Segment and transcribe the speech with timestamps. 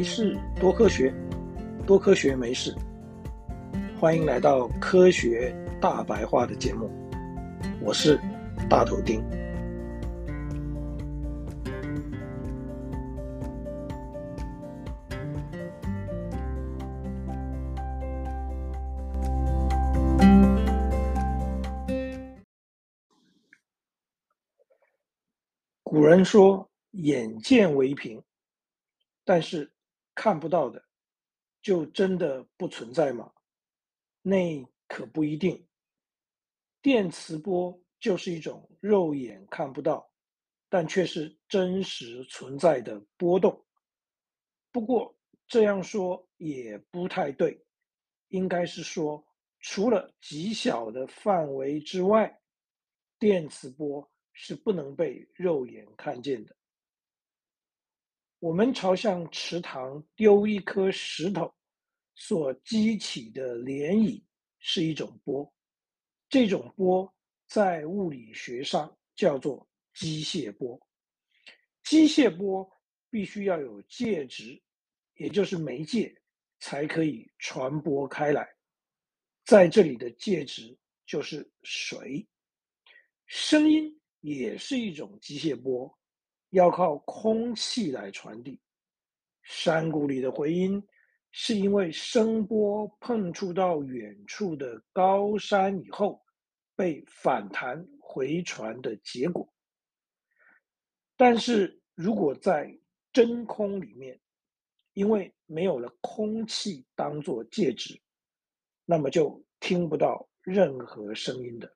[0.00, 1.12] 没事，多科学，
[1.86, 2.74] 多科学没事。
[3.98, 6.90] 欢迎来到科学大白话的节目，
[7.82, 8.18] 我是
[8.66, 9.22] 大头丁。
[25.82, 28.18] 古人说：“眼见为凭。”
[29.26, 29.70] 但是
[30.20, 30.84] 看不到的，
[31.62, 33.32] 就真的不存在吗？
[34.20, 35.66] 那可不一定。
[36.82, 40.12] 电磁波就是一种肉眼看不到，
[40.68, 43.64] 但却是真实存在的波动。
[44.70, 45.16] 不过
[45.46, 47.58] 这样说也不太对，
[48.28, 49.26] 应该是说，
[49.60, 52.38] 除了极小的范围之外，
[53.18, 56.54] 电磁波是不能被肉眼看见的。
[58.40, 61.54] 我们朝向池塘丢一颗石头，
[62.14, 64.22] 所激起的涟漪
[64.58, 65.52] 是一种波。
[66.26, 67.12] 这种波
[67.46, 70.80] 在物理学上叫做机械波。
[71.84, 72.66] 机械波
[73.10, 74.58] 必须要有介质，
[75.16, 76.10] 也就是媒介，
[76.60, 78.48] 才可以传播开来。
[79.44, 80.74] 在这里的介质
[81.04, 82.26] 就是水。
[83.26, 85.94] 声音也是一种机械波。
[86.50, 88.60] 要靠空气来传递。
[89.42, 90.80] 山谷里的回音，
[91.32, 96.22] 是因为声波碰触到远处的高山以后，
[96.76, 99.52] 被反弹回传的结果。
[101.16, 102.78] 但是如果在
[103.12, 104.20] 真空里面，
[104.92, 108.00] 因为没有了空气当作介质，
[108.84, 111.74] 那么就听不到任何声音的。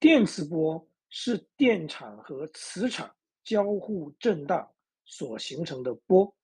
[0.00, 0.88] 电磁波。
[1.10, 3.14] 是电场和磁场
[3.44, 4.70] 交互震荡
[5.04, 6.34] 所形成的波，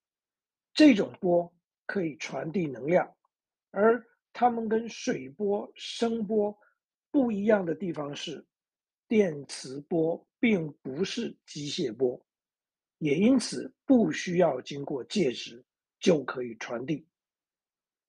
[0.73, 1.53] 这种波
[1.87, 3.15] 可以传递能量，
[3.71, 6.57] 而它们跟水波、声波
[7.11, 8.45] 不一样的地方是，
[9.07, 12.21] 电磁波并不是机械波，
[12.99, 15.63] 也因此不需要经过介质
[16.01, 17.07] 就可以传递。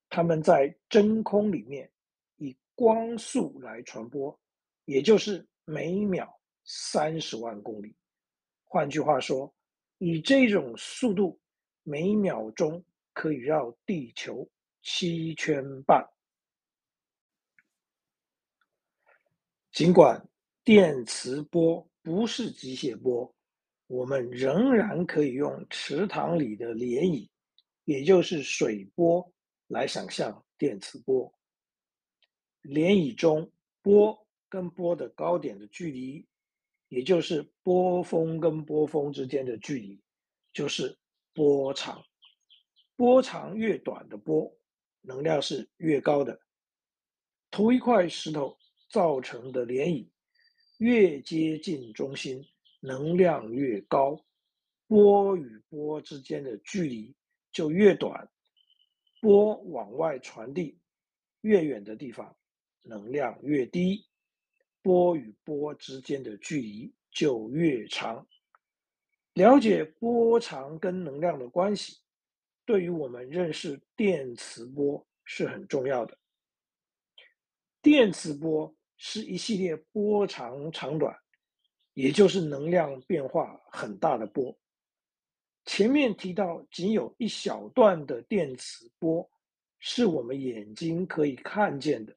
[0.10, 1.92] 它们在真空里面
[2.38, 4.40] 以光速来传播，
[4.86, 6.35] 也就是每秒。
[6.66, 7.96] 三十万公里，
[8.64, 9.54] 换句话说，
[10.00, 11.40] 以这种速度，
[11.84, 12.84] 每秒钟
[13.14, 14.50] 可以绕地球
[14.82, 16.04] 七圈半。
[19.72, 20.28] 尽管
[20.64, 23.32] 电磁波不是机械波，
[23.86, 27.30] 我们仍然可以用池塘里的涟漪，
[27.84, 29.32] 也就是水波，
[29.68, 31.32] 来想象电磁波。
[32.64, 33.52] 涟漪中
[33.84, 36.26] 波跟波的高点的距离。
[36.90, 40.02] 也就是波峰跟波峰之间的距离，
[40.54, 40.98] 就是
[41.34, 42.04] 波长。
[42.96, 44.56] 波长越短的波，
[45.02, 46.40] 能量是越高的。
[47.52, 48.58] 同一块石头
[48.90, 50.08] 造成的涟漪，
[50.78, 52.46] 越接近中心，
[52.80, 54.24] 能量越高，
[54.88, 57.16] 波与波之间的距离
[57.52, 58.30] 就越短。
[59.22, 60.78] 波往外传递，
[61.42, 62.38] 越远的地方，
[62.84, 64.06] 能量越低。
[64.86, 68.24] 波与波之间的距离就越长。
[69.34, 71.98] 了解波长跟能量的关系，
[72.66, 76.16] 对于我们认识电磁波是很重要的。
[77.82, 81.18] 电磁波是一系列波长长短，
[81.96, 84.56] 也就是能量变化很大的波。
[85.66, 89.28] 前面提到，仅有一小段的电磁波
[89.80, 92.16] 是我们眼睛可以看见的。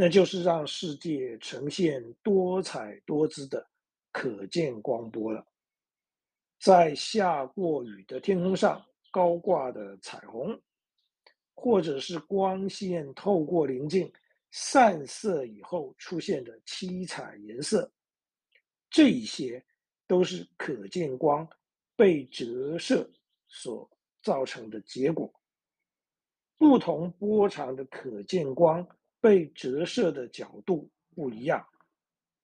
[0.00, 3.68] 那就是让世界呈现多彩多姿的
[4.12, 5.44] 可见光波了。
[6.60, 10.56] 在下过雨的天空上高挂的彩虹，
[11.52, 14.08] 或者是光线透过棱镜
[14.52, 17.90] 散射以后出现的七彩颜色，
[18.88, 19.60] 这一些
[20.06, 21.44] 都是可见光
[21.96, 23.10] 被折射
[23.48, 23.90] 所
[24.22, 25.28] 造成的结果。
[26.56, 28.86] 不同波长的可见光。
[29.20, 31.66] 被折射的角度不一样，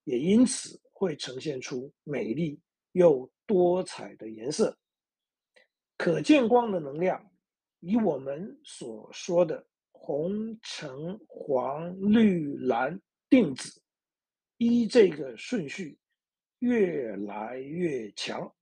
[0.04, 2.60] 也因此会呈现出美丽
[2.92, 4.76] 又多彩的颜色。
[5.96, 7.24] 可见光的能量，
[7.80, 13.80] 以我们所说的红、橙、黄、绿、蓝、靛、紫，
[14.56, 15.96] 依这个顺序
[16.58, 18.52] 越来越强。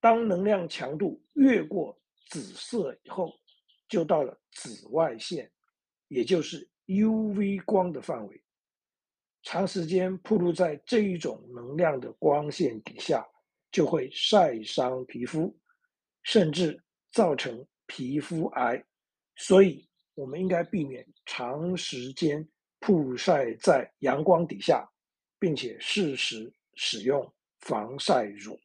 [0.00, 1.98] 当能量强度越过
[2.28, 3.32] 紫色以后，
[3.88, 5.50] 就到了紫外线，
[6.08, 6.68] 也就是。
[6.88, 8.42] UV 光的范围，
[9.42, 13.26] 长时间暴露在这一种能量的光线底下，
[13.70, 15.54] 就会晒伤皮肤，
[16.22, 16.82] 甚至
[17.12, 18.82] 造成皮肤癌。
[19.36, 22.48] 所以，我们应该避免长时间
[22.80, 24.90] 曝晒在阳光底下，
[25.38, 27.30] 并且适时使用
[27.60, 28.58] 防晒乳。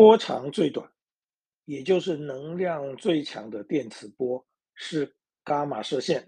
[0.00, 0.88] 波长最短，
[1.64, 5.12] 也就是能量最强的电磁波是
[5.44, 6.24] 伽马射线。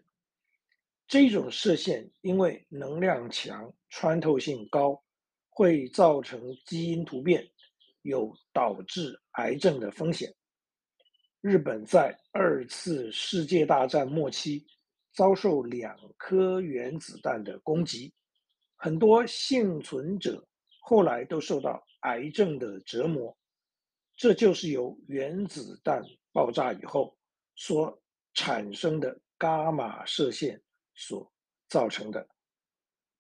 [1.07, 5.01] 这种射线因为能量强、穿透性高，
[5.49, 7.49] 会造成基因突变，
[8.03, 10.35] 有导致癌症的风险。
[11.41, 14.67] 日本在二次世界大战末期
[15.15, 18.13] 遭受两颗原子弹的攻击，
[18.75, 20.45] 很多幸存者
[20.81, 23.33] 后来都受到癌症的折磨。
[24.21, 27.17] 这就是由原子弹爆炸以后
[27.55, 27.99] 所
[28.35, 30.61] 产生的伽马射线。
[30.93, 31.33] 所
[31.67, 32.29] 造成的，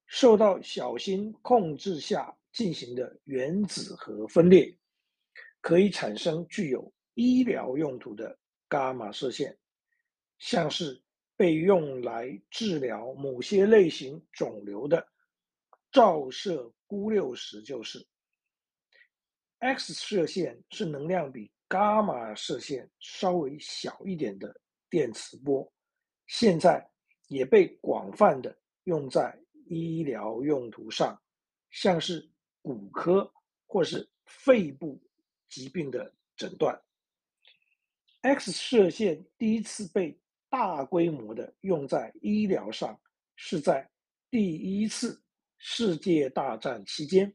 [0.04, 4.76] 受到小心控制下进行的原子核分裂，
[5.62, 8.38] 可以产生具有医疗用途的
[8.68, 9.56] 伽马射线，
[10.38, 11.02] 像是
[11.36, 15.08] 被用来治疗某些类型肿瘤的
[15.90, 18.06] 照射钴六十就是
[19.60, 24.54] X 射线是能量比伽马射线稍微小一点的
[24.90, 25.72] 电磁波，
[26.26, 26.86] 现在。
[27.30, 31.16] 也被广泛的用在医疗用途上，
[31.70, 32.28] 像是
[32.60, 33.32] 骨科
[33.68, 35.00] 或是肺部
[35.48, 36.76] 疾病的诊断。
[38.22, 40.18] X 射线第一次被
[40.48, 43.00] 大规模的用在医疗上，
[43.36, 43.88] 是在
[44.28, 45.22] 第一次
[45.56, 47.32] 世界大战期间，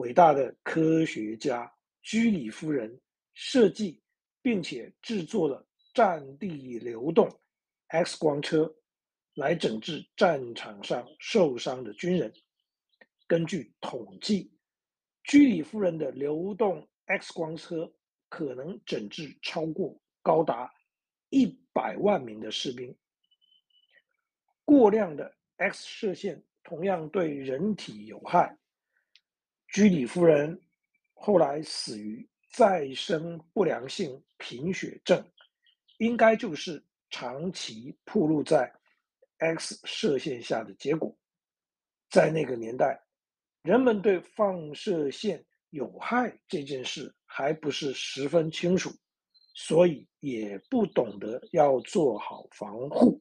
[0.00, 1.70] 伟大的科学家
[2.00, 2.98] 居里夫人
[3.34, 4.00] 设计
[4.40, 5.62] 并且制作了
[5.92, 7.28] 战地流动。
[7.88, 8.74] X 光车
[9.34, 12.32] 来诊治战场上受伤的军人。
[13.26, 14.50] 根据统计，
[15.24, 17.92] 居里夫人的流动 X 光车
[18.30, 20.72] 可能诊治超过高达
[21.28, 22.96] 一百万名的士兵。
[24.64, 28.56] 过量的 X 射线同样对人体有害。
[29.72, 30.60] 居里夫人
[31.14, 35.24] 后来死于再生不良性贫血症，
[35.98, 36.82] 应该就是。
[37.12, 38.72] 长期暴露在
[39.38, 41.12] X 射线下的结果，
[42.08, 43.02] 在那个年代，
[43.62, 48.92] 人们对放射线有害这件事还不是十分清楚，
[49.54, 53.20] 所以也不懂得要做好防护。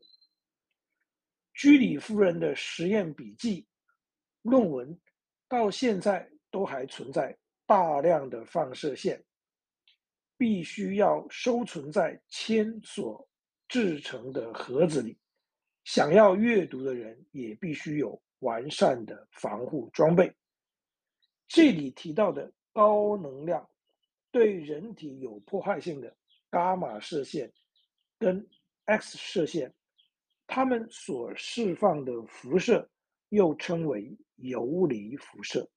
[1.56, 3.66] 居里夫人的实验笔记、
[4.44, 4.96] 论文
[5.48, 9.24] 到现在都还存在大量的放射线，
[10.38, 13.28] 必须要收存在铅所
[13.68, 15.18] 制成的盒子里，
[15.84, 20.34] 想要阅读的人也必须有完善的防护装备。
[21.48, 23.68] 这里提到的高能量
[24.32, 26.16] 对人体有破坏性的
[26.52, 27.52] 伽马射线
[28.18, 28.48] 跟
[28.86, 29.74] X 射线，
[30.48, 32.90] 它们所释放的辐射
[33.30, 35.70] 又称为游离辐射。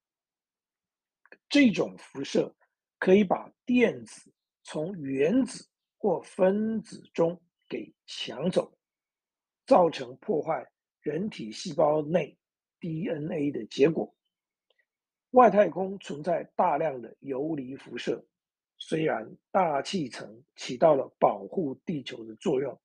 [1.53, 2.51] 这种辐射
[2.99, 4.33] 可以把电子
[4.63, 5.69] 从原子
[5.99, 8.73] 或分子中给抢走，
[9.67, 10.67] 造成破坏
[11.03, 12.35] 人体细胞内
[12.81, 14.17] DNA 的结果。
[15.33, 18.25] 外太空存在大量的游离辐射，
[18.79, 22.81] 虽然大气层起到了保护地球的作用，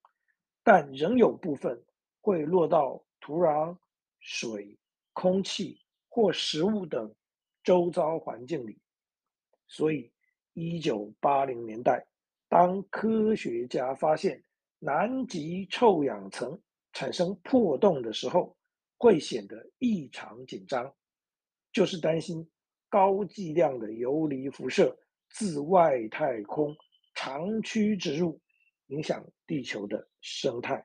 [0.62, 1.82] 但仍有部分
[2.20, 3.78] 会落到土壤、
[4.20, 4.78] 水、
[5.14, 7.16] 空气或食物等
[7.68, 8.80] 周遭环境里。
[9.68, 10.10] 所以，
[10.54, 12.02] 一九八零年代，
[12.48, 14.42] 当科学家发现
[14.80, 16.58] 南极臭氧层
[16.94, 18.56] 产生破洞的时候，
[18.98, 20.96] 会显得异常紧张，
[21.74, 22.50] 就是担心
[22.88, 24.98] 高剂量的游离辐射
[25.32, 26.74] 自外太空
[27.16, 28.40] 长驱直入，
[28.86, 30.82] 影响地球的生态。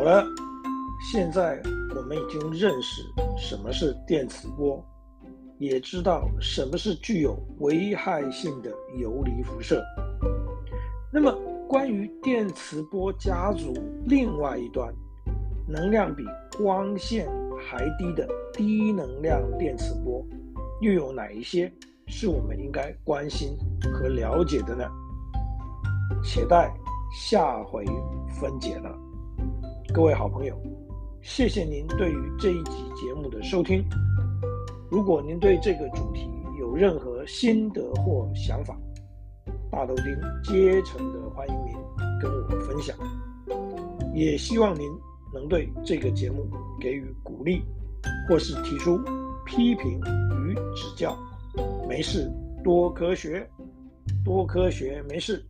[0.00, 0.24] 好了，
[1.12, 1.60] 现在
[1.94, 3.02] 我们已经认识。
[3.36, 4.82] 什么是电磁波？
[5.58, 9.84] 也知道什么是具有危害性的游离辐射。
[11.12, 11.30] 那么，
[11.68, 13.74] 关于电磁波家族
[14.06, 14.90] 另外一端，
[15.68, 16.24] 能量比
[16.56, 17.28] 光线
[17.58, 20.24] 还低的低能量电磁波，
[20.80, 21.70] 又有哪一些
[22.06, 23.54] 是我们应该关心
[23.92, 24.88] 和了解的呢？
[26.24, 26.72] 且待
[27.12, 27.84] 下回
[28.40, 28.98] 分解了。
[29.92, 30.56] 各位好朋友。
[31.20, 33.84] 谢谢您对于这一集节目的收听，
[34.88, 36.30] 如果您对这个主题
[36.60, 38.78] 有任何心得或想法，
[39.70, 40.04] 大豆丁
[40.44, 41.74] 竭诚的欢迎您
[42.20, 42.96] 跟我分享。
[44.14, 44.88] 也希望您
[45.34, 46.48] 能对这个节目
[46.80, 47.60] 给予鼓励，
[48.28, 48.96] 或是提出
[49.44, 50.00] 批评
[50.46, 51.16] 与指教。
[51.88, 52.30] 没事，
[52.62, 53.44] 多科学，
[54.24, 55.44] 多科学，没事。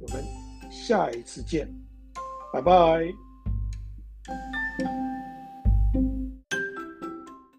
[0.00, 0.24] 我们
[0.70, 1.68] 下一次见，
[2.52, 3.02] 拜拜。
[4.26, 4.59] Thank you